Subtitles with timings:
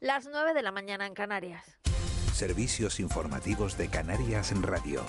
[0.00, 1.76] Las 9 de la mañana en Canarias.
[2.32, 5.02] Servicios informativos de Canarias en Radio.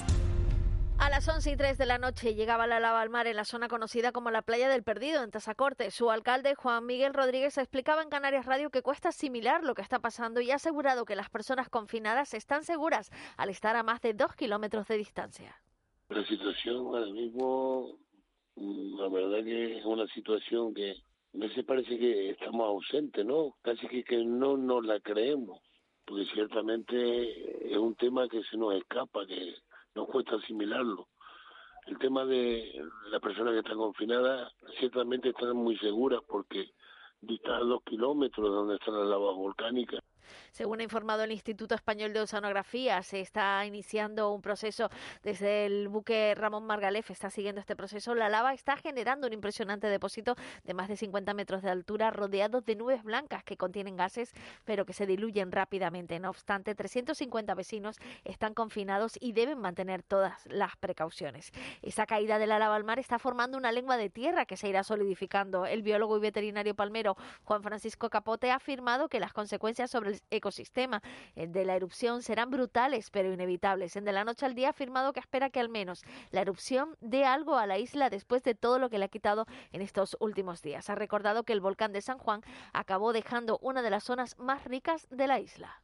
[0.97, 3.45] A las 11 y 3 de la noche llegaba la lava al mar en la
[3.45, 5.91] zona conocida como la Playa del Perdido, en Tazacorte.
[5.91, 9.99] Su alcalde, Juan Miguel Rodríguez, explicaba en Canarias Radio que cuesta asimilar lo que está
[9.99, 14.15] pasando y ha asegurado que las personas confinadas están seguras al estar a más de
[14.15, 15.61] dos kilómetros de distancia.
[16.09, 17.95] La situación ahora mismo,
[18.55, 20.95] mm, la verdad que es una situación que
[21.33, 23.55] veces parece que estamos ausentes, ¿no?
[23.61, 25.61] Casi que, que no nos la creemos,
[26.05, 29.55] porque ciertamente es un tema que se nos escapa, que
[29.95, 31.07] nos cuesta asimilarlo.
[31.87, 36.71] El tema de las personas que están confinadas ciertamente están muy seguras porque
[37.21, 40.01] distan dos kilómetros de donde están las lavas volcánicas
[40.51, 44.89] según ha informado el Instituto Español de Oceanografía, se está iniciando un proceso
[45.23, 48.15] desde el buque Ramón Margalef, está siguiendo este proceso.
[48.15, 52.61] La lava está generando un impresionante depósito de más de 50 metros de altura, rodeado
[52.61, 54.33] de nubes blancas que contienen gases,
[54.65, 56.19] pero que se diluyen rápidamente.
[56.19, 61.51] No obstante, 350 vecinos están confinados y deben mantener todas las precauciones.
[61.81, 64.67] Esa caída de la lava al mar está formando una lengua de tierra que se
[64.67, 65.65] irá solidificando.
[65.65, 70.18] El biólogo y veterinario palmero Juan Francisco Capote ha afirmado que las consecuencias sobre el
[70.29, 71.01] ecosistema
[71.35, 73.95] eh, de la erupción serán brutales pero inevitables.
[73.95, 76.95] En De la Noche al Día ha afirmado que espera que al menos la erupción
[77.01, 80.17] dé algo a la isla después de todo lo que le ha quitado en estos
[80.19, 80.89] últimos días.
[80.89, 82.41] Ha recordado que el volcán de San Juan
[82.73, 85.81] acabó dejando una de las zonas más ricas de la isla.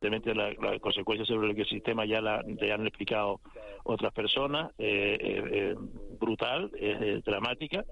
[0.00, 3.40] Evidentemente la, la, consecuencia sobre el ecosistema ya la han explicado
[3.84, 5.74] otras personas, eh, eh,
[6.20, 6.70] brutal,
[7.24, 7.84] dramática,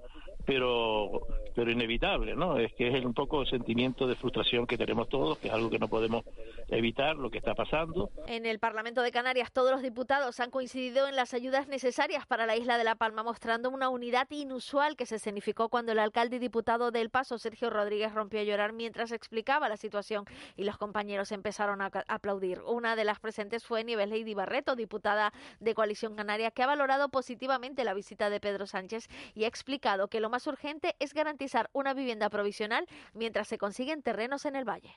[0.45, 2.57] pero pero inevitable, ¿no?
[2.57, 5.69] Es que es un poco el sentimiento de frustración que tenemos todos, que es algo
[5.69, 6.25] que no podemos
[6.67, 8.11] evitar, lo que está pasando.
[8.27, 12.45] En el Parlamento de Canarias todos los diputados han coincidido en las ayudas necesarias para
[12.45, 16.35] la isla de La Palma, mostrando una unidad inusual que se escenificó cuando el alcalde
[16.35, 20.25] y diputado del Paso, Sergio Rodríguez, rompió a llorar mientras explicaba la situación
[20.57, 22.59] y los compañeros empezaron a aplaudir.
[22.67, 27.07] Una de las presentes fue Nieves Lady Barreto, diputada de Coalición Canaria, que ha valorado
[27.07, 31.69] positivamente la visita de Pedro Sánchez y ha explicado que lo más urgente es garantizar
[31.73, 34.91] una vivienda provisional mientras se consiguen terrenos en el valle.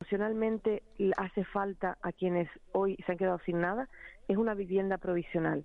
[0.00, 0.82] Emocionalmente
[1.16, 3.88] hace falta a quienes hoy se han quedado sin nada,
[4.28, 5.64] es una vivienda provisional.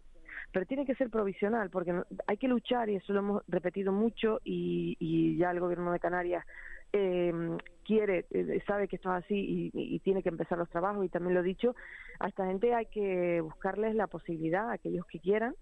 [0.52, 1.94] Pero tiene que ser provisional porque
[2.28, 6.46] hay que luchar y eso lo hemos repetido mucho y, ya el gobierno de Canarias
[6.92, 11.06] em, quiere, eh, sabe que esto es así y, y, tiene que empezar los trabajos
[11.06, 11.76] y también lo he dicho,
[12.20, 15.56] a esta gente hay que buscarles la posibilidad, aquellos que quieran,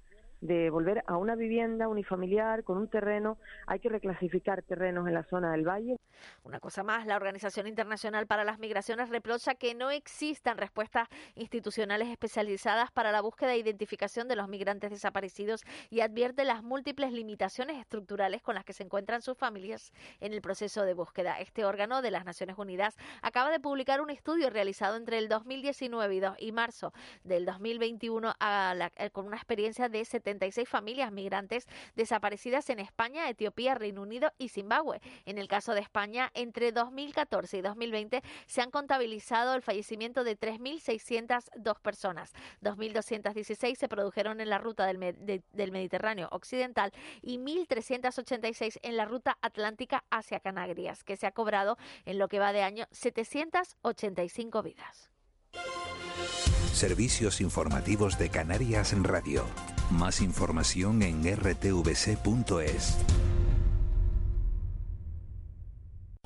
[0.43, 3.37] de volver a una vivienda unifamiliar con un terreno.
[3.65, 5.97] Hay que reclasificar terrenos en la zona del valle.
[6.43, 12.09] Una cosa más, la Organización Internacional para las Migraciones reprocha que no existan respuestas institucionales
[12.09, 17.77] especializadas para la búsqueda e identificación de los migrantes desaparecidos y advierte las múltiples limitaciones
[17.77, 21.39] estructurales con las que se encuentran sus familias en el proceso de búsqueda.
[21.39, 26.35] Este órgano de las Naciones Unidas acaba de publicar un estudio realizado entre el 2019
[26.39, 26.93] y, marzo
[27.23, 30.32] del 2021 eh, con una experiencia de 70
[30.65, 35.01] familias migrantes desaparecidas en España, Etiopía, Reino Unido y Zimbabue.
[35.25, 40.37] En el caso de España, entre 2014 y 2020 se han contabilizado el fallecimiento de
[40.37, 42.33] 3.602 personas.
[42.61, 49.37] 2.216 se produjeron en la ruta del, del Mediterráneo Occidental y 1.386 en la ruta
[49.41, 55.11] atlántica hacia Canarias, que se ha cobrado en lo que va de año 785 vidas.
[56.73, 59.45] Servicios informativos de Canarias en Radio.
[59.91, 62.97] Más información en rtvc.es.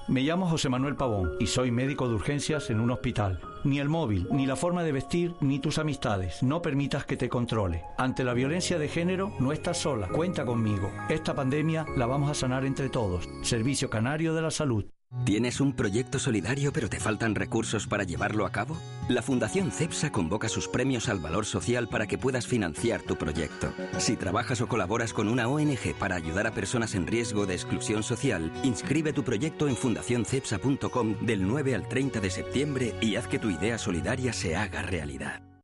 [0.08, 3.42] Me llamo José Manuel Pavón y soy médico de urgencias en un hospital.
[3.66, 6.42] Ni el móvil, ni la forma de vestir, ni tus amistades.
[6.42, 7.84] No permitas que te controle.
[7.98, 10.08] Ante la violencia de género, no estás sola.
[10.08, 10.90] Cuenta conmigo.
[11.10, 13.28] Esta pandemia la vamos a sanar entre todos.
[13.42, 14.86] Servicio Canario de la Salud.
[15.28, 18.78] ¿Tienes un proyecto solidario pero te faltan recursos para llevarlo a cabo?
[19.08, 23.74] La Fundación CEPSA convoca sus premios al valor social para que puedas financiar tu proyecto.
[24.00, 28.04] Si trabajas o colaboras con una ONG para ayudar a personas en riesgo de exclusión
[28.04, 33.40] social, inscribe tu proyecto en fundacioncepsa.com del 9 al 30 de septiembre y haz que
[33.40, 35.42] tu idea solidaria se haga realidad.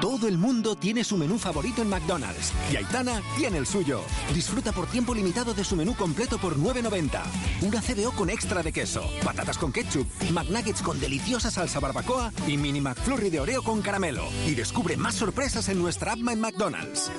[0.00, 4.00] Todo el mundo tiene su menú favorito en McDonald's y Aitana tiene el suyo.
[4.32, 7.20] Disfruta por tiempo limitado de su menú completo por 9.90.
[7.62, 12.56] Una CBO con extra de queso, patatas con ketchup, McNuggets con deliciosa salsa barbacoa y
[12.56, 14.22] mini McFlurry de Oreo con caramelo.
[14.46, 17.10] Y descubre más sorpresas en nuestra app en McDonald's.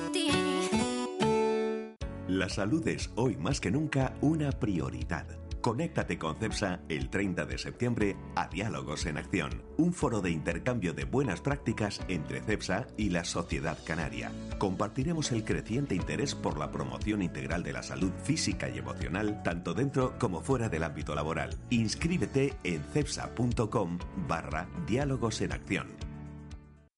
[2.28, 5.39] La salud es hoy más que nunca una prioridad.
[5.60, 10.94] Conéctate con CEPSA el 30 de septiembre a Diálogos en Acción, un foro de intercambio
[10.94, 14.32] de buenas prácticas entre CEPSA y la sociedad canaria.
[14.58, 19.74] Compartiremos el creciente interés por la promoción integral de la salud física y emocional, tanto
[19.74, 21.54] dentro como fuera del ámbito laboral.
[21.68, 26.09] Inscríbete en cepsa.com barra Diálogos en Acción.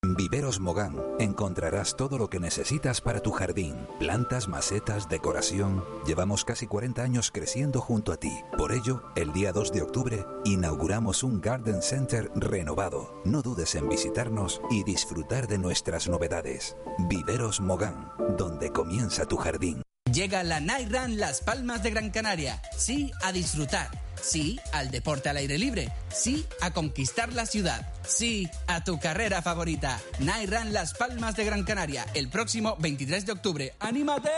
[0.04, 3.86] Viveros Mogán encontrarás todo lo que necesitas para tu jardín.
[4.00, 5.84] Plantas, macetas, decoración.
[6.04, 8.32] Llevamos casi 40 años creciendo junto a ti.
[8.58, 13.22] Por ello, el día 2 de octubre inauguramos un Garden Center renovado.
[13.24, 16.76] No dudes en visitarnos y disfrutar de nuestras novedades.
[17.08, 19.82] Viveros Mogán, donde comienza tu jardín.
[20.12, 22.60] Llega la Night Run Las Palmas de Gran Canaria.
[22.76, 23.88] Sí, a disfrutar
[24.22, 25.92] Sí al deporte al aire libre.
[26.10, 27.92] Sí a conquistar la ciudad.
[28.06, 30.00] Sí a tu carrera favorita.
[30.18, 32.06] Run Las Palmas de Gran Canaria.
[32.14, 33.74] El próximo 23 de octubre.
[33.80, 34.30] ¡Anímate!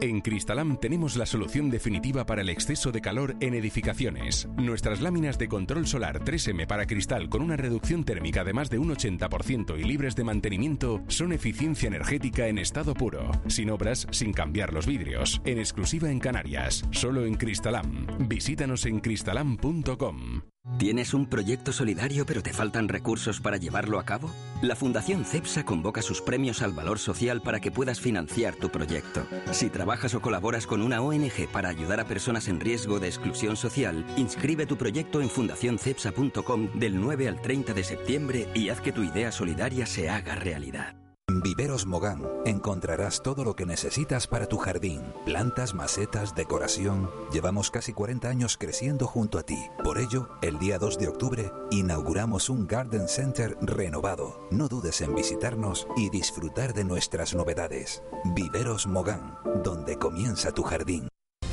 [0.00, 4.48] En Cristalam tenemos la solución definitiva para el exceso de calor en edificaciones.
[4.56, 8.78] Nuestras láminas de control solar 3M para cristal con una reducción térmica de más de
[8.78, 14.32] un 80% y libres de mantenimiento son eficiencia energética en estado puro, sin obras, sin
[14.32, 18.06] cambiar los vidrios, en exclusiva en Canarias, solo en Cristalam.
[18.28, 20.42] Visítanos en cristalam.com.
[20.76, 24.30] ¿Tienes un proyecto solidario pero te faltan recursos para llevarlo a cabo?
[24.60, 29.26] La Fundación CEPSA convoca sus premios al valor social para que puedas financiar tu proyecto.
[29.50, 34.04] Si o colaboras con una ONG para ayudar a personas en riesgo de exclusión social,
[34.18, 39.02] inscribe tu proyecto en fundacioncepsa.com del 9 al 30 de septiembre y haz que tu
[39.02, 41.07] idea solidaria se haga realidad.
[41.40, 45.02] Viveros Mogán encontrarás todo lo que necesitas para tu jardín.
[45.24, 47.10] Plantas, macetas, decoración.
[47.32, 49.58] Llevamos casi 40 años creciendo junto a ti.
[49.84, 54.48] Por ello, el día 2 de octubre inauguramos un Garden Center renovado.
[54.50, 58.02] No dudes en visitarnos y disfrutar de nuestras novedades.
[58.34, 61.08] Viveros Mogán, donde comienza tu jardín.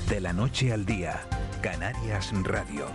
[0.10, 1.28] De la noche al día,
[1.62, 2.86] Canarias Radio.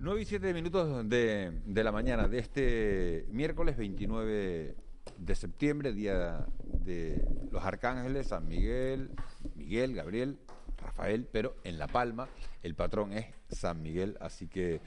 [0.00, 4.83] 9 y 7 minutos de, de la mañana de este miércoles 29
[5.18, 9.10] de septiembre, día de los arcángeles, San Miguel,
[9.54, 10.38] Miguel, Gabriel,
[10.78, 12.28] Rafael, pero en La Palma
[12.62, 14.80] el patrón es San Miguel, así que,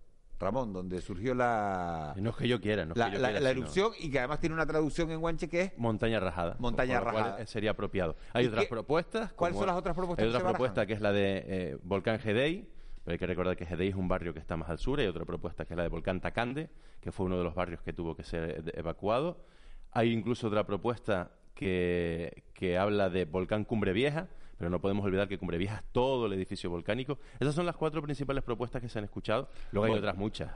[0.40, 2.14] Ramón, donde surgió la...
[2.16, 4.18] No es que yo quiera, no es la, que yo quiera, la erupción y que
[4.18, 5.70] además tiene una traducción en guanche que es...
[5.78, 6.56] Montaña rajada.
[6.58, 7.46] Montaña rajada.
[7.46, 8.16] sería apropiado.
[8.32, 9.32] Hay otras propuestas.
[9.34, 10.24] ¿Cuáles son las otras propuestas?
[10.24, 12.68] Hay otra propuesta que es la de eh, Volcán Gedei
[13.04, 15.00] pero hay que recordar que Gedei es un barrio que está más al sur.
[15.00, 16.70] Hay otra propuesta que es la de Volcán Tacande,
[17.00, 19.44] que fue uno de los barrios que tuvo que ser evacuado.
[19.90, 25.28] Hay incluso otra propuesta que, que habla de Volcán Cumbre Vieja, pero no podemos olvidar
[25.28, 27.18] que Cumbre Vieja es todo el edificio volcánico.
[27.40, 29.48] Esas son las cuatro principales propuestas que se han escuchado.
[29.72, 30.52] Luego hay otras muchas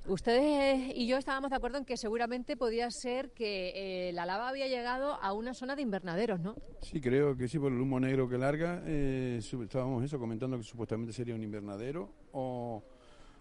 [0.07, 4.49] Ustedes y yo estábamos de acuerdo en que seguramente podía ser que eh, la lava
[4.49, 6.55] había llegado a una zona de invernaderos, ¿no?
[6.81, 8.83] Sí, creo que sí, por el humo negro que larga.
[8.87, 12.83] Eh, estábamos eso comentando que supuestamente sería un invernadero o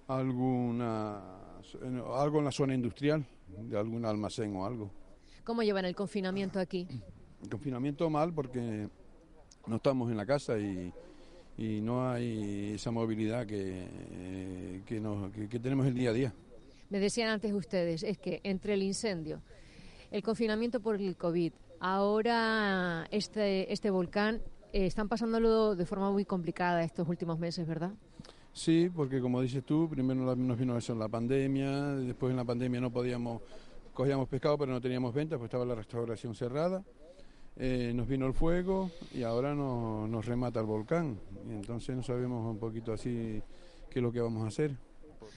[0.07, 1.21] alguna
[2.15, 4.91] algo en la zona industrial, de algún almacén o algo.
[5.47, 6.85] ¿Cómo llevan el confinamiento aquí?
[7.41, 8.89] El confinamiento mal porque
[9.65, 10.91] no estamos en la casa y,
[11.57, 16.33] no hay esa movilidad que, que, tenemos el día a día.
[16.89, 19.41] Me decían antes ustedes, es que entre el incendio,
[20.11, 21.53] el confinamiento por el COVID.
[21.79, 24.41] Ahora este, este volcán
[24.73, 27.93] eh, están pasándolo de forma muy complicada estos últimos meses, ¿verdad?
[28.51, 32.43] Sí, porque como dices tú, primero nos vino eso en la pandemia, después en la
[32.43, 33.43] pandemia no podíamos,
[33.97, 36.83] cogíamos pescado pero no teníamos ventas, pues estaba la restauración cerrada.
[37.55, 41.19] Eh, nos vino el fuego y ahora nos remata el volcán.
[41.49, 43.41] Y entonces no sabemos un poquito así
[43.89, 44.77] qué es lo que vamos a hacer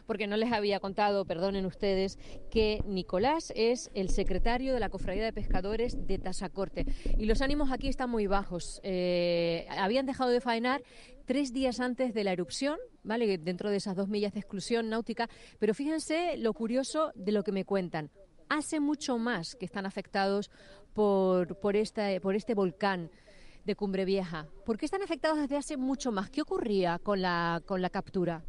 [0.07, 2.19] porque no les había contado, perdonen ustedes,
[2.51, 6.87] que Nicolás es el secretario de la Cofradía de Pescadores de Tasacorte.
[7.19, 8.81] Y los ánimos aquí están muy bajos.
[8.83, 10.83] Eh, habían dejado de faenar
[11.27, 13.39] tres días antes de la erupción, ¿vale?
[13.39, 15.29] Dentro de esas dos millas de exclusión náutica.
[15.59, 18.11] Pero fíjense lo curioso de lo que me cuentan.
[18.51, 20.51] Hace mucho más que están afectados
[20.93, 23.09] por, por, esta, por este volcán
[23.65, 24.49] de Cumbre Vieja.
[24.67, 26.31] ¿Por qué están afectados desde hace mucho más?
[26.31, 28.43] ¿Qué ocurría con la, con la captura?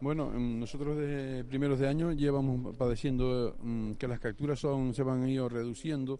[0.00, 5.04] Bueno, mm, nosotros desde primeros de año llevamos padeciendo mm, que las capturas son, se
[5.04, 6.18] van a ir reduciendo,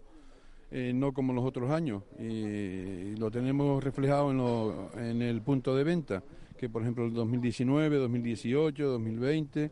[0.71, 5.83] eh, no como los otros años, y, lo tenemos reflejado en, en, el punto de
[5.83, 6.23] venta,
[6.57, 9.71] que por ejemplo el 2019, 2018, 2020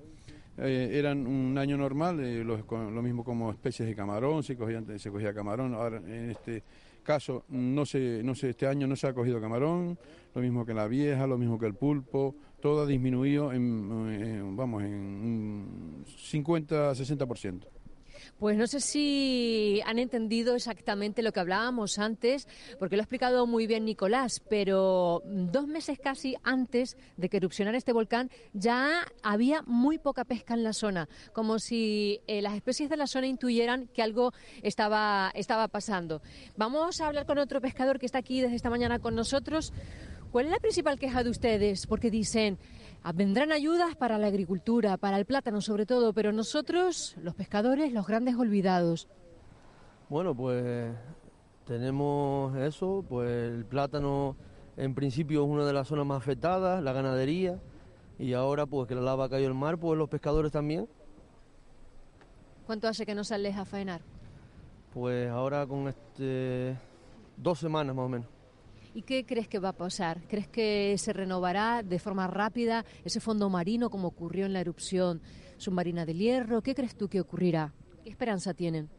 [0.58, 4.56] eran un año normal, eh, lo, mismo como especies de camarón, se,
[5.00, 6.64] se cogía camarón, ahora en este
[7.02, 9.98] caso no se, no se, este año no se ha cogido camarón,
[10.34, 14.84] lo mismo que la vieja, lo mismo que el pulpo, todo ha disminuido en, vamos,
[14.84, 17.73] en un 50-60%.
[18.40, 22.48] Pues no sé si han entendido exactamente lo que hablábamos antes,
[22.80, 27.78] porque lo ha explicado muy bien Nicolás, pero dos meses casi antes de que erupcionara
[27.78, 32.90] este volcán ya había muy poca pesca en la zona, como si eh, las especies
[32.90, 36.22] de la zona intuyeran que algo estaba, estaba pasando.
[36.58, 39.74] Vamos a hablar con otro pescador que está aquí desde esta mañana con nosotros.
[40.32, 41.86] ¿Cuál es la principal queja de ustedes?
[41.86, 42.58] Porque dicen,
[43.12, 48.08] vendrán ayudas para la agricultura, para el plátano sobre todo, pero nosotros, los pescadores, los
[48.08, 49.10] grandes olvidados.
[50.08, 50.96] Bueno, pues
[51.66, 54.38] tenemos eso, pues el plátano
[54.78, 57.60] en principio es una de las zonas más afectadas, la ganadería,
[58.18, 60.88] y ahora pues que la lava cayó el mar, pues los pescadores también.
[62.66, 64.02] ¿Cuánto hace que no sales a faenar?
[64.94, 66.78] Pues ahora con este
[67.36, 68.28] dos semanas más o menos.
[68.96, 70.22] ¿Y qué crees que va a pasar?
[70.28, 75.22] ¿Crees que se renovará de forma rápida ese fondo marino como ocurrió en la erupción
[75.58, 76.62] submarina del Hierro?
[76.62, 77.74] ¿Qué crees tú que ocurrirá?
[78.04, 78.90] ¿Qué esperanza tienen?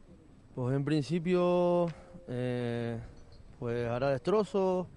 [0.57, 1.87] Pues en principio,
[2.27, 2.99] eh,
[3.61, 4.89] pues hará destrozos,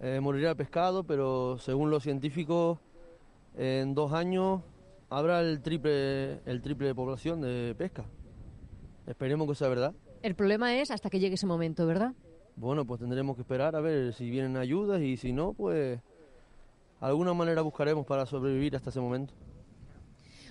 [0.00, 2.78] eh, morirá el pescado, pero según los científicos,
[3.56, 4.62] en dos años
[5.10, 8.04] habrá el triple, el triple de población de pesca.
[9.06, 9.94] Esperemos que sea verdad.
[10.22, 12.14] El problema es hasta que llegue ese momento, ¿verdad?
[12.60, 16.00] Bueno, pues tendremos que esperar a ver si vienen ayudas y si no, pues
[17.00, 19.32] alguna manera buscaremos para sobrevivir hasta ese momento.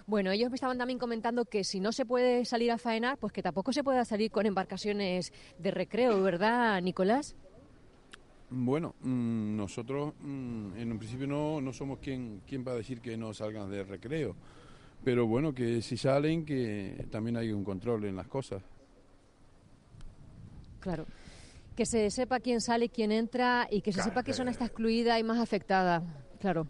[0.05, 3.33] Bueno, ellos me estaban también comentando que si no se puede salir a faenar, pues
[3.33, 7.35] que tampoco se pueda salir con embarcaciones de recreo, ¿verdad, Nicolás?
[8.49, 13.01] Bueno, mm, nosotros mm, en un principio no, no somos quien, quien va a decir
[13.01, 14.33] que no salgan de recreo,
[15.03, 18.63] pero bueno, que si salen, que también hay un control en las cosas.
[20.79, 21.05] Claro
[21.77, 25.19] que se sepa quién sale, quién entra y que se sepa qué zona está excluida
[25.19, 26.01] y más afectada,
[26.39, 26.67] claro.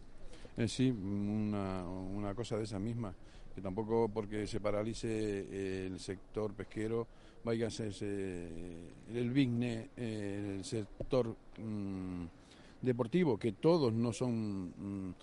[0.58, 3.14] Eh, sí, una, cosa de esa misma,
[3.56, 7.08] que tampoco porque se paralice eh, el sector pesquero
[7.46, 12.26] vaya a ser el BIGNE, eh, el sector mm,
[12.82, 14.74] deportivo, que todos no son...
[14.78, 15.14] Mm,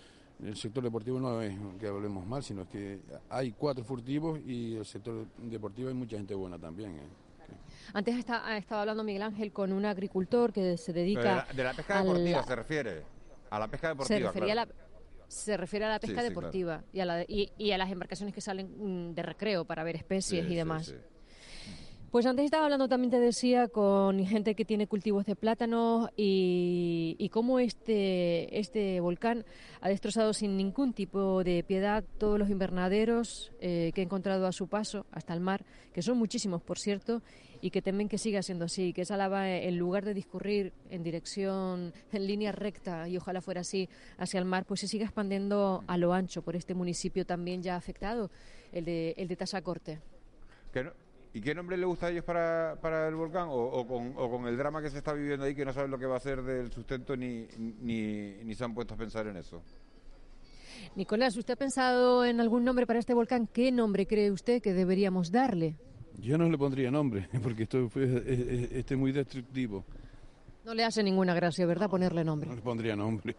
[0.46, 4.84] el sector deportivo no es que hablemos mal, sino que hay cuatro furtivos y el
[4.84, 6.98] sector deportivo hay mucha gente buena también.
[7.92, 11.46] Antes está, estaba hablando Miguel Ángel con un agricultor que se dedica...
[11.54, 13.02] De la, pesca deportiva se refiere.
[13.50, 14.68] A la pesca deportiva, se, a la,
[15.28, 19.10] se refiere a la pesca deportiva y, a la, y, a las embarcaciones que salen
[19.10, 20.94] mm, de recreo para ver especies y demás.
[22.14, 27.16] Pues antes estaba hablando también, te decía, con gente que tiene cultivos de plátanos y,
[27.18, 29.44] y cómo este, este volcán
[29.80, 34.52] ha destrozado sin ningún tipo de piedad todos los invernaderos eh, que he encontrado a
[34.52, 37.20] su paso hasta el mar, que son muchísimos, por cierto,
[37.60, 41.02] y que temen que siga siendo así, que esa lava, en lugar de discurrir en
[41.02, 45.82] dirección, en línea recta, y ojalá fuera así, hacia el mar, pues se siga expandiendo
[45.88, 48.30] a lo ancho por este municipio también ya afectado,
[48.70, 49.36] el de, el de.
[51.34, 53.48] ¿Y qué nombre le gusta a ellos para, para el volcán?
[53.50, 56.16] O, con, el drama que se está viviendo ahí, que no saben lo que va
[56.16, 59.60] a ser del sustento ni, ni, ni se han puesto a pensar en eso.
[60.94, 63.48] Nicolás, ¿usted ha pensado en algún nombre para este volcán?
[63.52, 65.76] ¿Qué nombre cree usted que deberíamos darle?
[66.20, 69.84] Yo no le pondría nombre, porque esto es, este muy destructivo.
[70.64, 72.48] No le hace ninguna gracia, ¿verdad?, ponerle nombre.
[72.48, 73.34] No le pondría nombre.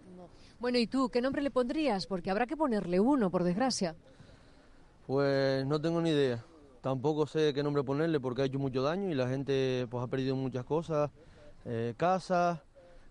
[0.59, 2.07] Bueno, ¿y tú qué nombre le pondrías?
[2.07, 3.95] Porque habrá que ponerle uno, por desgracia.
[5.07, 6.43] Pues no tengo ni idea
[6.85, 10.07] tampoco sé qué nombre ponerle porque ha hecho mucho daño y la gente pues ha
[10.07, 11.09] perdido muchas cosas,
[11.65, 12.59] eh, casas,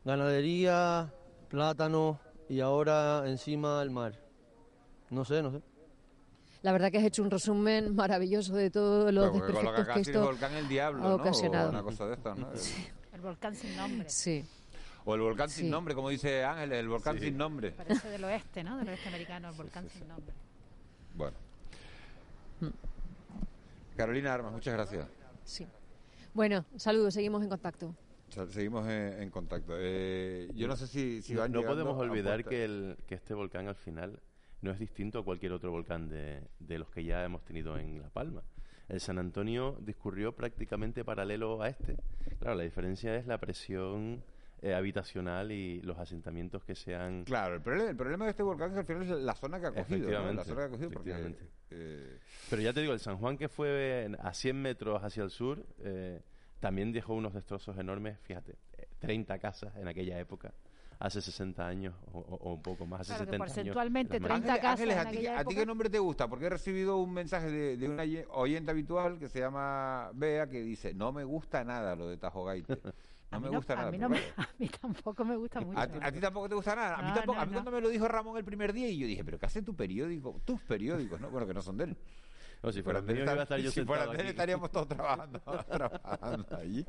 [0.04, 1.12] ganadería,
[1.49, 4.12] plátano y ahora encima el mar.
[5.11, 5.61] No sé, no sé.
[6.62, 10.23] La verdad que has hecho un resumen maravilloso de todos los Pero lo que esto
[10.23, 11.14] volcán el diablo, ha ¿no?
[11.16, 11.66] ocasionado.
[11.66, 12.49] O una cosa de estas, ¿no?
[13.12, 14.09] El volcán sin nombre.
[14.09, 14.45] Sí.
[15.04, 17.25] O el volcán sin nombre, como dice Ángeles, el volcán Sí.
[17.25, 17.73] sin nombre.
[17.73, 18.76] Parece del oeste, ¿no?
[18.78, 20.33] Del oeste americano, el volcán sin nombre.
[21.16, 21.37] Bueno.
[22.61, 22.93] Mm.
[23.96, 25.06] Carolina Armas, muchas gracias.
[25.44, 25.66] Sí.
[26.32, 27.94] Bueno, saludos, seguimos en contacto.
[28.48, 29.74] Seguimos en, en contacto.
[29.78, 33.76] Eh, yo no sé si, van no podemos olvidar que, el, que este volcán al
[33.76, 34.18] final
[34.60, 38.00] no es distinto a cualquier otro volcán de, de los que ya hemos tenido en
[38.00, 38.42] La Palma.
[38.88, 41.96] El San Antonio discurrió prácticamente paralelo a este.
[42.40, 44.22] Claro, la diferencia es la presión
[44.64, 47.25] eh, habitacional y los asentamientos que se han...
[47.25, 49.61] Claro, el problema, el problema de este volcán es que al final es la zona
[49.61, 49.88] que ha cogido.
[49.88, 49.94] ¿no?
[49.97, 51.50] Efectivamente, La zona que ha cogido porque, efectivamente.
[51.71, 52.18] eh,
[52.49, 55.66] Pero ya te digo, el San Juan que fue a 100 metros hacia el sur,
[55.80, 56.23] eh,
[56.61, 60.54] también dejó unos destrozos enormes, fíjate, eh, 30 casas en aquella época,
[60.99, 63.54] hace 60 años o, un poco más, hace Claro que 70 años.
[63.54, 64.61] porcentualmente las 30 manos.
[64.62, 65.56] casas Ángeles, ¿a ti, época.
[65.56, 66.26] qué nombre te gusta?
[66.28, 70.47] Porque he recibido un mensaje de, de una oye- oyente habitual que se llama Bea
[70.49, 72.78] que dice, no me gusta nada lo de Tajo Gaite.
[73.34, 73.90] No me no- gusta a nada.
[73.90, 75.78] mí no pero me- a mí tampoco me gusta mucho.
[75.78, 76.94] A, ti- a ti tampoco te gusta nada.
[76.96, 77.54] A mí, No, tampoco, no, a mí no.
[77.56, 79.74] cuando me lo dijo Ramón el primer día y yo dije, pero ¿qué hace tu
[79.76, 80.40] periódico?
[80.44, 81.30] Tus periódicos, ¿no?
[81.30, 81.96] Bueno, que no son de él.
[82.62, 83.28] No, si fueran de él,
[83.74, 83.80] si
[84.28, 85.38] estaríamos todos trabajando,
[85.70, 86.86] trabajando allí.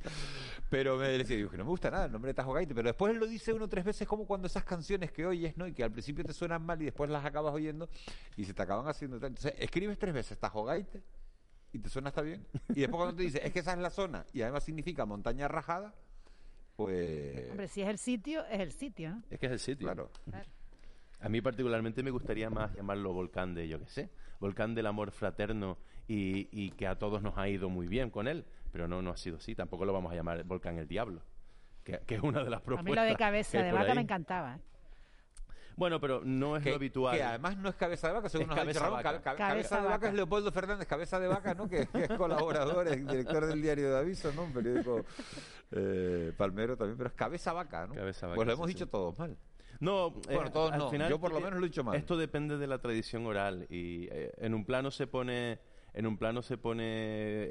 [0.69, 2.73] Pero me decía, digo, que no me gusta nada el nombre de Tajo Gaite.
[2.73, 5.57] Pero después él lo dice uno o tres veces como cuando esas canciones que oyes,
[5.57, 5.67] ¿no?
[5.67, 7.89] Y que al principio te suenan mal y después las acabas oyendo
[8.37, 9.29] y se te acaban haciendo tal.
[9.31, 11.03] Entonces, escribes tres veces Tajo Gaite
[11.73, 12.47] y te suena hasta bien.
[12.69, 15.49] Y después cuando te dice, es que esa es la zona y además significa montaña
[15.49, 15.93] rajada,
[16.75, 17.49] pues...
[17.51, 19.23] Hombre, si es el sitio, es el sitio, ¿no?
[19.29, 19.85] Es que es el sitio.
[19.87, 20.09] Claro.
[21.19, 25.11] A mí particularmente me gustaría más llamarlo volcán de, yo qué sé, volcán del amor
[25.11, 25.77] fraterno
[26.07, 29.11] y, y que a todos nos ha ido muy bien con él, pero no, no
[29.11, 29.55] ha sido así.
[29.55, 31.21] Tampoco lo vamos a llamar volcán el diablo,
[31.83, 32.91] que, que es una de las A propuestas.
[32.91, 33.95] mí lo de cabeza de vaca ahí.
[33.95, 34.55] me encantaba.
[34.57, 34.59] ¿eh?
[35.77, 37.17] Bueno, pero no es que, lo habitual.
[37.17, 39.03] que además no es cabeza de vaca, según Es nos ha dicho cabeza Ramón.
[39.03, 39.11] vaca.
[39.11, 39.95] Ca- ca- Cabeza cabeza de vaca.
[39.97, 41.67] vaca es Leopoldo Fernández, cabeza de vaca, ¿no?
[41.67, 44.43] Que, que es colaborador, es director del diario de aviso, ¿no?
[44.43, 45.03] Un periódico
[45.71, 47.95] eh, palmero también, pero es cabeza vaca, ¿no?
[47.95, 48.73] Cabeza vaca, pues lo hemos sí.
[48.73, 49.37] dicho todos mal.
[49.81, 50.89] No, Bueno, eh, todos al no.
[50.89, 51.95] final Yo por lo menos lo he dicho mal.
[51.97, 55.59] Esto depende de la tradición oral y eh, en un plano se pone,
[55.93, 56.85] en un plano se pone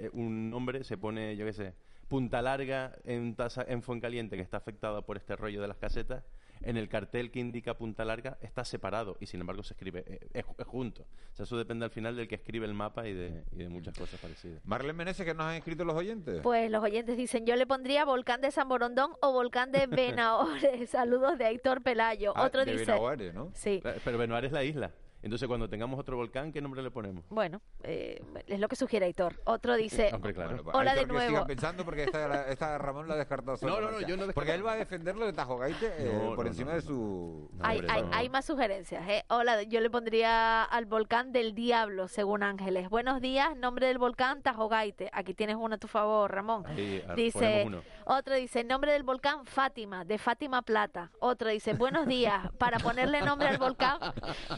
[0.06, 1.74] eh, un nombre, se pone, yo qué sé,
[2.08, 6.24] Punta Larga en Taza, en Fuencaliente que está afectada por este rollo de las casetas.
[6.66, 10.18] En el cartel que indica Punta Larga está separado y sin embargo se escribe eh,
[10.32, 11.02] es, es junto.
[11.02, 13.68] O sea, eso depende al final del que escribe el mapa y de, y de
[13.68, 14.60] muchas cosas parecidas.
[14.64, 16.40] Marlene Meneses, que nos han escrito los oyentes.
[16.42, 20.90] Pues los oyentes dicen, yo le pondría volcán de San Borondón o volcán de Benaores.
[20.90, 22.32] Saludos de Héctor Pelayo.
[22.36, 23.50] Ah, Otro de dice, ¿no?
[23.54, 23.82] Sí.
[24.04, 24.90] Pero Benoar es la isla.
[25.24, 27.24] Entonces cuando tengamos otro volcán, ¿qué nombre le ponemos?
[27.30, 29.40] bueno, eh, es lo que sugiere Héctor.
[29.44, 30.50] Otro dice, Hombre, claro.
[30.50, 31.46] Bueno, pues, Hola Aitor, de nuevo.
[31.46, 34.52] pensando porque esta, esta Ramón la ha descartado sola No, no, no, yo no Porque
[34.52, 37.50] él va a defenderlo de Tajo Gaite eh, No, por no, encima no, de su...
[37.60, 39.02] hay, hay, hay más sugerencias.
[39.08, 39.24] ¿eh?
[39.28, 42.90] Hola, yo le pondría al volcán del diablo, según Ángeles.
[42.90, 45.08] Buenos días, nombre del volcán Tajogaite.
[45.12, 46.66] Aquí tienes uno a tu favor, Ramón.
[46.66, 47.82] Ahí, Dice, uno.
[48.06, 51.10] Otro dice, nombre del volcán Fátima, de Fátima Plata.
[51.20, 53.98] Otro dice, buenos días, para ponerle nombre al volcán,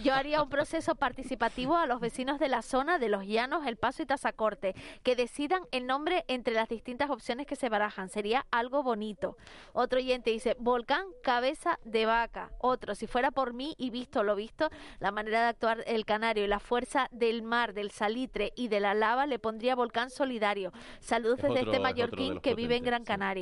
[0.02, 3.76] yo haría un proceso participativo a los vecinos de la zona de Los Llanos, El
[3.76, 8.08] Paso y Tazacorte, que decidan el nombre entre las distintas opciones que se barajan.
[8.08, 9.36] Sería algo bonito.
[9.72, 12.50] Otro oyente dice, volcán cabeza de vaca.
[12.58, 16.44] Otro, si fuera por mí y visto lo visto, la manera de actuar el canario
[16.44, 20.72] y la fuerza del mar, del salitre y de la lava, le pondría volcán solidario.
[21.00, 23.35] Saludos Es desde otro- este es otro de mallorquín que vive en Gran Canaria.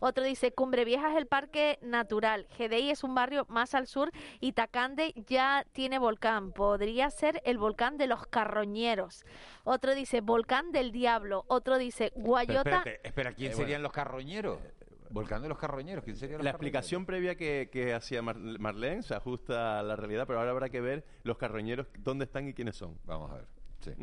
[0.00, 4.10] Otro dice, Cumbre Vieja es el parque natural, Gedei es un barrio más al sur
[4.40, 9.24] y Tacande ya tiene volcán, podría ser el volcán de los carroñeros.
[9.64, 11.44] Otro dice, volcán del diablo.
[11.46, 12.58] Otro dice, Pero Guayota.
[12.78, 13.82] espérate, espera, ¿quién Eh, serían bueno.
[13.84, 14.58] los carroñeros?
[15.10, 19.02] Volcán de los carroñeros, ¿quién serían los La explicación previa que, que hacía Mar- Marlene
[19.02, 22.54] se ajusta a la realidad, pero ahora habrá que ver los carroñeros dónde están y
[22.54, 22.98] quiénes son.
[23.04, 23.46] Vamos a ver.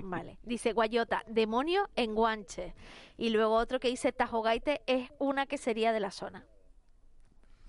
[0.03, 2.73] Vale, dice Guayota, demonio en Guanche.
[3.17, 6.45] Y luego otro que dice Tajogaite es una que sería de la zona.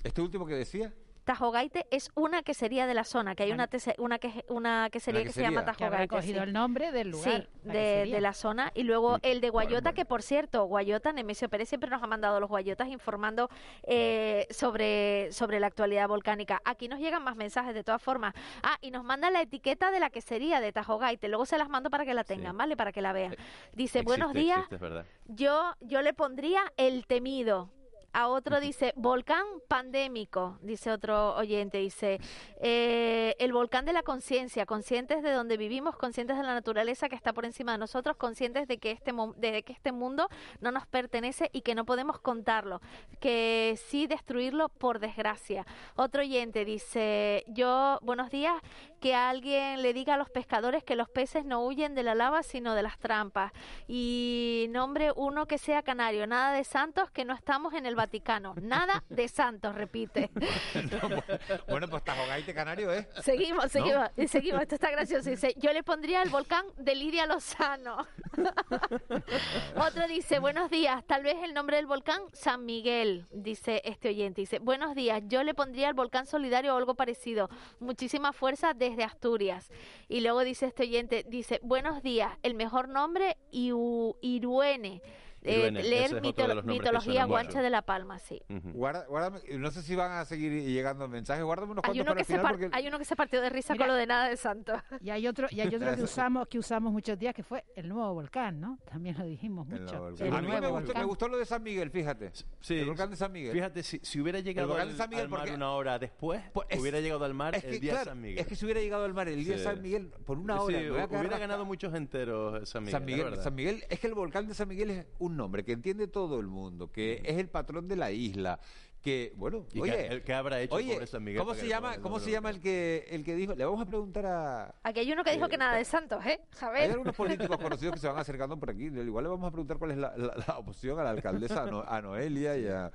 [0.02, 0.94] ¿Este último que decía?
[1.30, 4.88] Tajogaite es una que sería de la zona, que hay una, tese- una, que, una
[4.90, 5.76] quesería Una que se llama quesería.
[5.76, 6.08] Que Tajogaite.
[6.16, 6.46] cogido sí.
[6.48, 7.42] el nombre del lugar.
[7.42, 8.14] Sí, la de, quesería.
[8.16, 8.72] de la zona.
[8.74, 12.40] Y luego el de Guayota, que por cierto, Guayota, Nemesio Pérez siempre nos ha mandado
[12.40, 13.48] los Guayotas informando
[13.84, 16.60] eh, sobre, sobre la actualidad volcánica.
[16.64, 18.34] Aquí nos llegan más mensajes de todas formas.
[18.64, 21.28] Ah, y nos manda la etiqueta de la quesería de Tajogaite.
[21.28, 22.76] Luego se las mando para que la tengan, ¿vale?
[22.76, 23.36] Para que la vean.
[23.72, 24.56] Dice, buenos días.
[24.58, 25.04] existe, es verdad.
[25.26, 27.70] Yo, yo le pondría el temido.
[28.12, 32.20] A otro dice, volcán pandémico, dice otro oyente, dice,
[32.60, 37.14] eh, el volcán de la conciencia, conscientes de donde vivimos, conscientes de la naturaleza que
[37.14, 40.28] está por encima de nosotros, conscientes de que este, de que este mundo
[40.60, 42.80] no nos pertenece y que no podemos contarlo,
[43.20, 45.64] que sí destruirlo por desgracia.
[45.94, 48.54] Otro oyente dice, yo, buenos días,
[49.00, 52.42] que alguien le diga a los pescadores que los peces no huyen de la lava,
[52.42, 53.52] sino de las trampas.
[53.88, 58.54] Y nombre uno que sea canario, nada de santos, que no estamos en el Vaticano.
[58.62, 60.30] Nada de santos, repite.
[61.68, 63.06] bueno, pues Tajogaite Canario, ¿eh?
[63.22, 64.62] Seguimos, seguimos, seguimos.
[64.62, 65.28] Esto está gracioso.
[65.28, 68.06] Dice, yo le pondría el volcán de Lidia Lozano.
[69.76, 74.40] Otro dice, buenos días, tal vez el nombre del volcán, San Miguel, dice este oyente.
[74.40, 77.50] Dice, buenos días, yo le pondría el volcán solidario o algo parecido.
[77.80, 79.70] Muchísima fuerza desde Asturias.
[80.08, 85.02] Y luego dice este oyente, dice, buenos días, el mejor nombre, Iruene.
[85.42, 86.20] Eh, leer
[86.64, 88.42] mitología guanche de la Palma, sí.
[88.48, 92.40] no sé si van a seguir llegando mensajes, guárdame unos hay uno, que se
[92.72, 94.72] hay uno que se partió de risa con lo de nada de santo.
[95.00, 97.88] Y hay otro, y hay otro que usamos que usamos muchos días que fue el
[97.88, 98.78] nuevo volcán, ¿no?
[98.84, 100.06] También lo dijimos mucho.
[100.06, 102.32] a mí me gustó, lo de San Miguel, fíjate.
[102.60, 103.52] Sí, el volcán de San Miguel.
[103.52, 107.24] Fíjate, si, si hubiera llegado al, San Miguel, mar una hora después, pues hubiera llegado
[107.24, 108.38] al mar el día de San Miguel.
[108.38, 110.78] Es que si hubiera llegado al mar el día de San Miguel por una hora.
[111.08, 113.36] hubiera ganado muchos enteros San Miguel.
[113.40, 116.40] San Miguel, es que el volcán de San Miguel es un nombre que entiende todo
[116.40, 118.60] el mundo, que es el patrón de la isla,
[119.02, 121.98] que bueno, oye, ¿qué, habrá hecho oye, San Miguel ¿Cómo se llama?
[121.98, 123.54] ¿Cómo se llama el que el que dijo?
[123.54, 126.40] Le vamos a preguntar a Aquí hay uno que dijo que nada de Santos, ¿eh?
[126.60, 128.84] Hay algunos políticos conocidos que se van acercando por aquí.
[128.86, 132.56] Igual le vamos a preguntar cuál es la, la, opción a la alcaldesa a Noelia
[132.56, 132.90] y a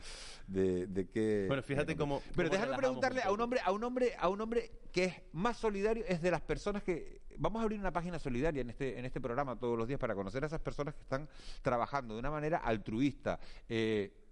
[0.47, 1.45] de, de qué.
[1.47, 2.21] Bueno, fíjate cómo.
[2.35, 5.57] Pero déjame preguntarle a un hombre, a un hombre, a un hombre que es más
[5.57, 9.05] solidario, es de las personas que vamos a abrir una página solidaria en este en
[9.05, 11.27] este programa todos los días para conocer a esas personas que están
[11.61, 13.39] trabajando de una manera altruista.
[13.67, 14.24] Eh,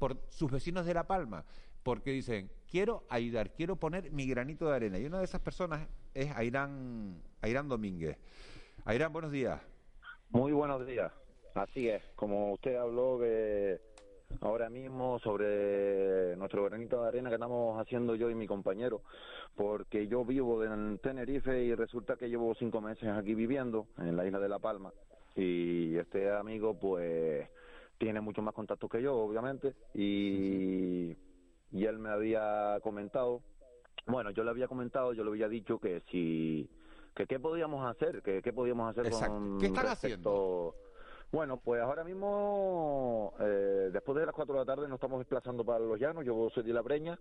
[0.00, 1.44] por sus vecinos de La Palma,
[1.82, 4.98] porque dicen, quiero ayudar, quiero poner mi granito de arena.
[4.98, 8.16] Y una de esas personas es Airán, Airán Domínguez.
[8.86, 9.60] Airán, buenos días.
[10.30, 11.12] Muy buenos días.
[11.54, 13.78] Así es, como usted habló que
[14.40, 19.02] ahora mismo sobre nuestro granito de arena que estamos haciendo yo y mi compañero,
[19.54, 24.24] porque yo vivo en Tenerife y resulta que llevo cinco meses aquí viviendo en la
[24.24, 24.92] isla de La Palma
[25.36, 27.48] y este amigo pues
[28.00, 31.14] tiene mucho más contacto que yo, obviamente, y,
[31.70, 33.42] y él me había comentado,
[34.06, 36.68] bueno, yo le había comentado, yo le había dicho que si,
[37.14, 40.74] que qué podíamos hacer, que qué podíamos hacer con ¿Qué están haciendo?
[41.30, 45.62] Bueno, pues ahora mismo, eh, después de las 4 de la tarde, nos estamos desplazando
[45.62, 47.18] para los llanos, yo soy de La Breña,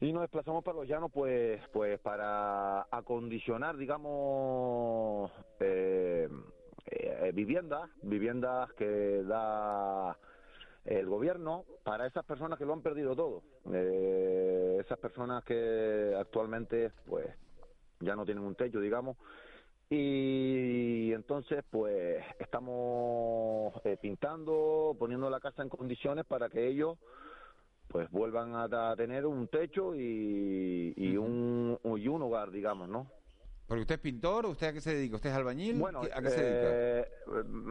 [0.00, 6.28] y nos desplazamos para los llanos, pues, pues para acondicionar, digamos, eh,
[6.96, 10.16] eh, viviendas, viviendas que da
[10.84, 16.92] el gobierno para esas personas que lo han perdido todo, eh, esas personas que actualmente
[17.06, 17.26] pues
[18.00, 19.16] ya no tienen un techo, digamos,
[19.88, 26.98] y entonces pues estamos eh, pintando, poniendo la casa en condiciones para que ellos
[27.88, 33.06] pues vuelvan a, tener un techo y, y, un, y un hogar, digamos, ¿no?
[33.66, 35.16] Porque usted es pintor, ¿usted a qué se dedica?
[35.16, 35.78] ¿Usted es albañil?
[35.78, 36.68] Bueno, ¿a qué se dedica?
[36.70, 37.08] Eh,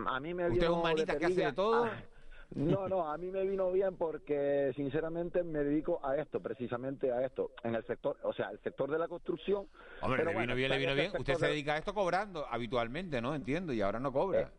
[0.08, 1.86] a mí me ¿Usted es un manita que hace de todo?
[1.86, 2.01] Ah,
[2.56, 7.23] no, no, a mí me vino bien porque sinceramente me dedico a esto, precisamente a
[7.23, 9.67] esto, en el sector, o sea, el sector de la construcción.
[10.01, 11.12] Hombre, le vino bien, le vino bien.
[11.17, 13.36] Usted se dedica a esto cobrando habitualmente, ¿no?
[13.36, 14.51] Entiendo, y ahora no cobra.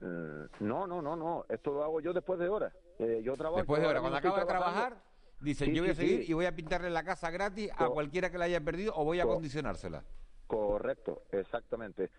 [0.00, 2.72] Eh, mm, no, no, no, no, esto lo hago yo después de horas.
[3.00, 3.58] Eh, yo trabajo.
[3.58, 5.02] Después de horas, cuando acaba de trabajar,
[5.40, 8.38] dice, yo voy a seguir y voy a pintarle la casa gratis a cualquiera que
[8.38, 10.04] la haya perdido o voy a acondicionársela.
[10.50, 12.10] Correcto, exactamente.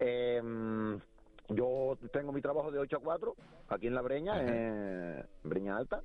[0.00, 0.42] Eh,
[1.50, 3.36] yo tengo mi trabajo de 8 a 4
[3.68, 6.02] aquí en La Breña, en Breña Alta,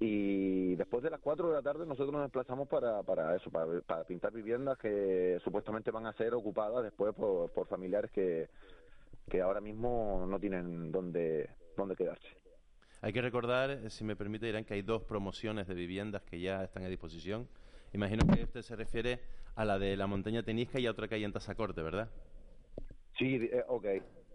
[0.00, 4.02] y después de las 4 de la tarde nosotros nos desplazamos para, para eso, para,
[4.02, 8.48] pintar viviendas que supuestamente van a ser ocupadas después por, por familiares que,
[9.30, 12.26] que ahora mismo no tienen dónde, dónde quedarse.
[13.00, 16.64] Hay que recordar, si me permite, Irán, que hay dos promociones de viviendas que ya
[16.64, 17.46] están a disposición.
[17.92, 19.20] Imagino que este se refiere
[19.54, 22.08] a la de la montaña Tenisca y a otra que hay en Tazacorte, ¿verdad?
[23.18, 23.86] Sí, eh, ok,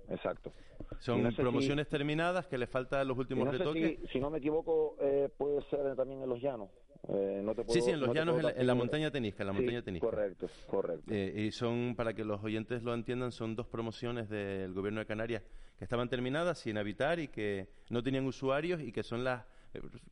[0.09, 0.53] exacto.
[0.99, 3.99] Son promociones terminadas que le faltan los últimos retoques.
[4.11, 6.69] si, no me equivoco, eh, puede ser también en los llanos.
[7.09, 10.07] Eh, sí, sí, en los llanos, en la, montaña Tenisca, en la montaña Tenisca.
[10.07, 11.13] Correcto, correcto.
[11.13, 15.43] y son, para que los oyentes lo entiendan, son dos promociones del gobierno de Canarias
[15.77, 19.47] que estaban terminadas sin habitar y que no tenían usuarios y que son las eh,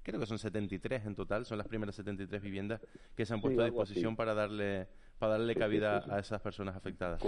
[0.03, 2.81] creo que son 73 en total, son las primeras 73 viviendas
[3.15, 3.71] que se han Sí, puesto a así.
[3.71, 4.87] disposición para darle
[5.19, 6.11] para darle Sí, sí, cabida sí, sí.
[6.11, 7.21] a esas personas afectadas.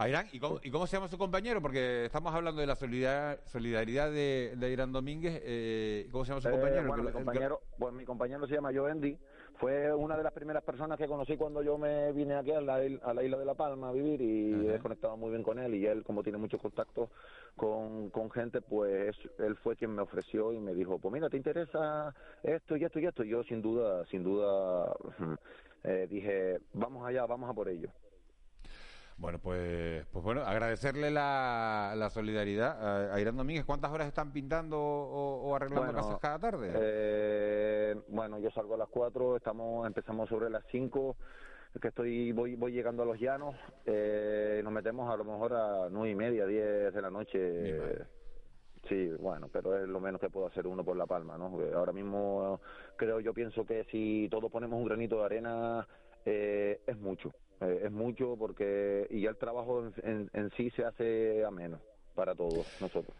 [0.00, 1.60] Airán, ¿y cómo, y cómo se llama su compañero?
[1.60, 5.42] Porque estamos hablando de la solidaridad, solidaridad de, de Irán Domínguez.
[5.44, 6.86] eh, ¿Cómo se llama su Eh, compañero?
[6.86, 7.60] Bueno, mi el compañero,
[7.92, 9.18] mi compañero se llama Joendi.
[9.60, 12.84] Fue una de las primeras personas que conocí cuando yo me vine aquí a la,
[12.84, 15.58] il- a la isla de La Palma a vivir y he conectado muy bien con
[15.58, 15.74] él.
[15.74, 17.08] Y él, como tiene mucho contacto
[17.56, 21.36] con, con gente, pues él fue quien me ofreció y me dijo, pues mira, ¿te
[21.36, 23.24] interesa esto y esto y esto?
[23.24, 24.94] Y yo sin duda, sin duda,
[25.84, 27.88] eh, dije, vamos allá, vamos a por ello.
[29.16, 33.64] Bueno, pues, pues bueno, agradecerle la, la solidaridad a, a Irán Domínguez.
[33.64, 36.72] ¿Cuántas horas están pintando o, o arreglando Bueno, casas cada tarde?
[36.74, 41.16] Eh, bueno, yo salgo a las 4, estamos, empezamos sobre las 5,
[41.80, 43.54] que estoy, voy, voy llegando a los llanos,
[43.86, 47.98] eh, nos metemos a lo mejor a nueve y media, 10 de la noche.
[48.88, 51.50] Sí, bueno, pero es lo menos que puedo hacer uno por La Palma, ¿no?
[51.50, 52.60] Porque Ahora mismo
[52.96, 55.88] creo, yo pienso que si todos ponemos un granito de arena,
[56.26, 60.70] eh, es mucho, eh, es mucho porque, y ya el trabajo en, en- en sí
[60.70, 61.80] se hace ameno
[62.14, 63.16] para todos nosotros.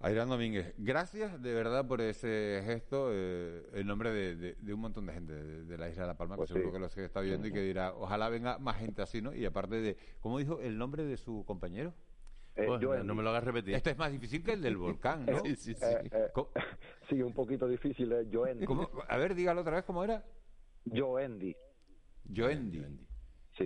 [0.00, 4.80] Airán Domínguez, gracias de verdad por ese gesto eh, en nombre de, de- de un
[4.80, 6.74] montón de gente de, de la isla de La Palma, Pues que seguro sí.
[6.74, 9.34] que lo está viendo y que dirá, ojalá venga más gente así, ¿no?
[9.34, 11.94] Y aparte de, ¿cómo dijo el nombre de su compañero?
[12.54, 13.74] Eh, Pues, no me lo hagas repetir.
[13.74, 15.38] Este es más difícil que el del volcán, ¿no?
[15.44, 16.28] Eh, eh, eh,
[17.08, 18.66] sí, un poquito difícil, es Joendi.
[19.08, 20.24] A ver, dígalo otra vez, ¿cómo era?
[20.92, 21.56] Joendi.
[22.34, 22.84] Joendi.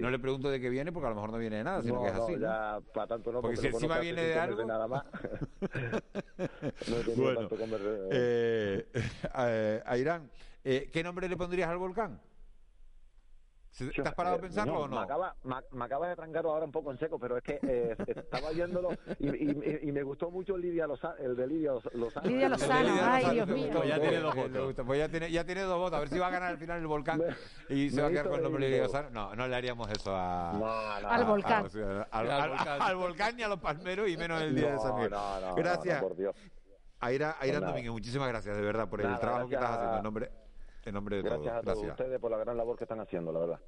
[0.00, 1.94] No le pregunto de qué viene porque a lo mejor no viene de nada, sino
[1.96, 2.33] No, que es así.
[2.33, 2.38] ¿no?
[2.40, 5.05] ya para tanto no, Porque porque, si encima viene de algo- nada más.
[6.87, 7.57] no Bueno, tanto
[8.11, 8.87] eh,
[9.38, 10.31] eh, Airán,
[10.64, 12.20] eh, ¿qué nombre le pondrías al volcán?
[13.73, 14.97] ¿Se- ¿Te has parado a Eh, pensarlo no, o no?
[14.97, 17.59] Me acaba, me, me acaba de trancar ahora un poco en seco, pero es que
[17.63, 22.29] eh, estaba oyéndolo y, y- y me gustó mucho Lidia Lozano, el de Lidia Lozano.
[22.29, 23.71] Lidia Lozano, ay, Dios mío.
[23.73, 24.75] Pues ya tiene dos votos.
[24.87, 25.95] Pues ya tiene, ya tiene dos votos.
[25.97, 27.23] A ver si va a ganar al final el volcán
[27.71, 29.09] y se me va a quedar con el nombre de Lidia Lozano.
[29.11, 30.67] No, no le haríamos eso a, no.
[31.09, 31.65] Al a- volcán.
[31.67, 32.83] a- al, Al al- volcán.
[32.83, 35.11] al volcán y a los palmeros y menos el día de No, San Miguel.
[35.13, 36.03] no, no, gracias.
[36.03, 36.37] no, por Dios.
[37.01, 37.59] Aira, Aira.
[37.61, 39.87] Domínguez, muchísimas gracias de verdad por el Nada, trabajo que estás gracias.
[39.89, 40.31] haciendo en nombre,
[40.90, 41.79] en nombre de Gracias a todos.
[41.79, 43.61] todos ustedes por la gran labor que están haciendo, la verdad.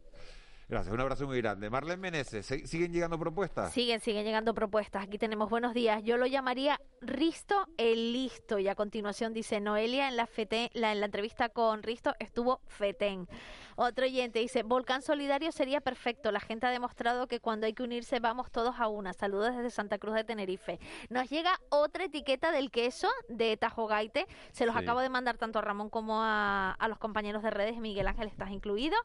[0.67, 1.69] Gracias, un abrazo muy grande.
[1.69, 3.71] Marlene Meneses, ¿sig- ¿siguen llegando propuestas?
[3.71, 5.05] Siguen, siguen llegando propuestas.
[5.05, 6.03] Aquí tenemos buenos días.
[6.03, 8.59] Yo lo llamaría Risto el listo.
[8.59, 12.63] Y a continuación dice Noelia en la, fete- la, en la entrevista con Risto estuvo
[12.67, 13.29] Fetén.
[13.77, 16.31] Otro oyente dice, Volcán Solidario sería perfecto.
[16.33, 19.13] La gente ha demostrado que cuando hay que unirse vamos todos a una.
[19.13, 20.79] Saludos desde Santa Cruz de Tenerife.
[21.11, 24.27] Nos llega otra etiqueta del queso de Tajogaite.
[24.53, 24.83] Se los Sí.
[24.83, 27.79] acabo de mandar tanto a Ramón como a, a los compañeros de redes.
[27.79, 28.97] Miguel Ángel, estás incluido.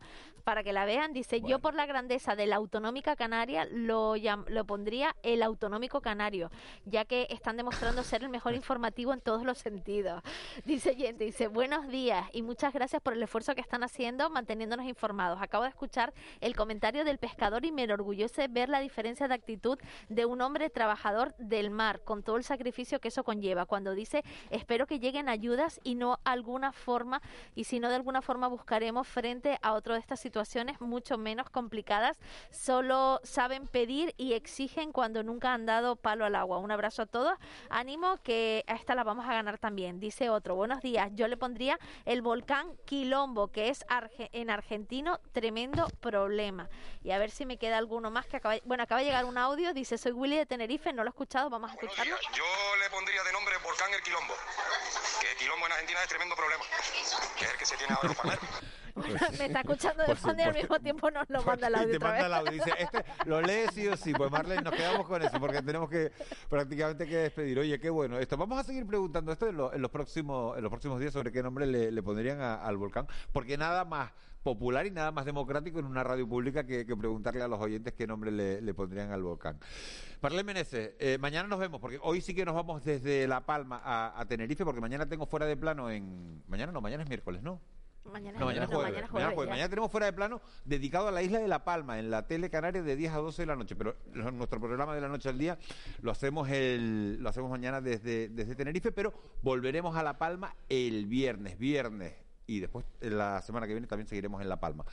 [0.43, 1.13] Para que la vean.
[1.13, 6.49] Dice, yo por la grandeza de la autonómica canaria lo, lo pondría el autonómico canario,
[6.85, 10.23] ya que están demostrando ser el mejor informativo en todos los sentidos.
[10.65, 14.29] Dice oyente, dice, buenos días y muchas gracias por el esfuerzo que están haciendo
[14.59, 15.41] manteniéndonos informados.
[15.41, 19.79] Acabo de escuchar el comentario del pescador y me enorgullece ver la diferencia de actitud
[20.09, 24.23] de un hombre trabajador del mar, con todo el sacrificio que eso conlleva, cuando dice,
[24.49, 27.21] espero que lleguen ayudas y no alguna forma,
[27.55, 31.49] y si no de alguna forma buscaremos frente a otra de estas situaciones mucho menos
[31.49, 32.19] complicadas,
[32.51, 36.57] solo saben pedir y exigen cuando nunca han dado palo al agua.
[36.57, 37.37] Un abrazo a todos,
[37.69, 40.01] ánimo que a esta la vamos a ganar también.
[40.01, 45.19] Dice otro, buenos días, yo le pondría el volcán Quilombo, que es arge- en argentino,
[45.31, 46.69] tremendo problema.
[47.03, 49.37] Y a ver si me queda alguno más que acaba, bueno, acaba de llegar un
[49.37, 52.15] audio, dice, soy Willy de Tenerife, no lo he escuchado, vamos a escucharlo.
[52.35, 52.43] Yo
[52.83, 54.33] le pondría de nombre Volcán el Quilombo.
[55.21, 56.63] Que Quilombo en Argentina es tremendo problema.
[57.37, 58.45] Que es el que se tiene ahora los palmeros.
[59.39, 61.99] me está escuchando de fondo y al mismo tiempo nos lo manda el audio te
[61.99, 62.51] manda el audio.
[62.51, 64.11] Dice, este lo lee sí o sí.
[64.13, 66.11] Pues Marlene, nos quedamos con eso porque tenemos que
[66.49, 67.59] prácticamente que despedir.
[67.59, 68.19] Oye, qué bueno.
[68.19, 71.13] Esto vamos a seguir preguntando esto en, lo- en los próximos en los próximos días
[71.13, 74.11] sobre qué nombre le, le pondrían a- al volcán, porque nada más
[74.43, 77.93] popular y nada más democrático en una radio pública que, que preguntarle a los oyentes
[77.93, 79.59] qué nombre le, le pondrían al volcán.
[80.21, 83.81] Marlene Meneses, eh, mañana nos vemos, porque hoy sí que nos vamos desde La Palma
[83.83, 86.43] a, a Tenerife, porque mañana tengo fuera de plano en...
[86.47, 87.61] Mañana no, mañana es miércoles, ¿no?
[88.05, 88.91] Mañana, No, mañana es no, jueves.
[88.93, 89.49] mañana es mañana jueves, jueves.
[89.51, 92.49] Mañana tenemos fuera de plano dedicado a la isla de La Palma, en la tele
[92.49, 93.75] canaria de 10 a 12 de la noche.
[93.75, 93.95] Pero
[94.33, 95.59] nuestro programa de la noche al día
[96.01, 101.05] lo hacemos el, lo hacemos mañana desde, desde Tenerife, pero volveremos a La Palma el
[101.05, 102.13] viernes, viernes.
[102.49, 104.83] Y después, en la semana que viene, también seguiremos en La Palma.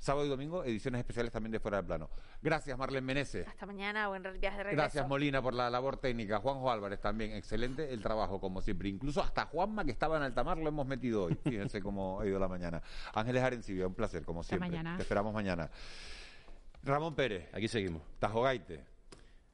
[0.00, 2.10] Sábado y domingo, ediciones especiales también de Fuera de Plano.
[2.42, 3.46] Gracias, Marlene Meneses.
[3.46, 4.76] Hasta mañana, buen viaje de regreso.
[4.76, 6.40] Gracias, Molina, por la labor técnica.
[6.40, 8.88] Juanjo Álvarez también, excelente el trabajo, como siempre.
[8.88, 11.38] Incluso hasta Juanma, que estaba en altamar, lo hemos metido hoy.
[11.44, 12.82] Fíjense cómo ha ido la mañana.
[13.14, 14.68] Ángeles Arencibia, un placer, como siempre.
[14.68, 14.96] mañana.
[14.96, 15.70] Te esperamos mañana.
[16.82, 17.48] Ramón Pérez.
[17.52, 18.02] Aquí seguimos.
[18.18, 18.97] Tajogaite.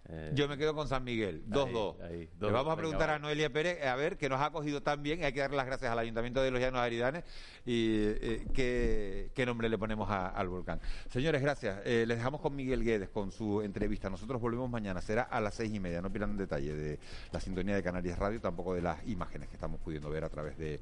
[0.07, 1.97] Eh, Yo me quedo con San Miguel, 2-2.
[2.03, 5.03] ahí, Le vamos a preguntar a Noelia Pérez, a ver, que nos ha acogido tan
[5.03, 7.25] bien, hay que darle las gracias al Ayuntamiento de los Llanos Aridanes,
[7.65, 10.79] y eh, qué, qué nombre le ponemos a- al volcán.
[11.09, 11.81] Señores, gracias.
[11.87, 14.11] Eh, les dejamos con Miguel Guedes, con su entrevista.
[14.11, 16.03] Nosotros volvemos mañana, será a las seis y media.
[16.03, 16.99] No pierdan detalle de
[17.33, 20.59] la sintonía de Canarias Radio, tampoco de las imágenes que estamos pudiendo ver a través
[20.59, 20.81] de,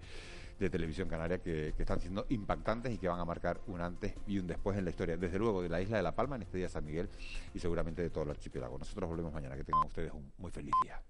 [0.58, 4.14] de Televisión Canaria, que, que están siendo impactantes y que van a marcar un antes
[4.26, 6.42] y un después en la historia, desde luego de la isla de La Palma, en
[6.42, 7.08] este día San Miguel,
[7.54, 8.78] y seguramente de todo el archipiélago.
[8.78, 9.52] Nosotros volvemos mañana.
[9.56, 11.02] Que tengan ustedes un muy feliz día.